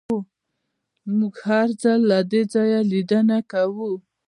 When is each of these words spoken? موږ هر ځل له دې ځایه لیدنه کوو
موږ 1.17 1.35
هر 1.47 1.67
ځل 1.81 1.99
له 2.11 2.19
دې 2.31 2.41
ځایه 2.53 2.79
لیدنه 2.91 3.37
کوو 3.51 3.91